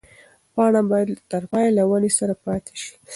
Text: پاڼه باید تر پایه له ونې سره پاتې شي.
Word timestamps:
پاڼه 0.53 0.81
باید 0.91 1.09
تر 1.31 1.43
پایه 1.51 1.69
له 1.77 1.83
ونې 1.89 2.11
سره 2.19 2.33
پاتې 2.43 2.73
شي. 2.81 2.93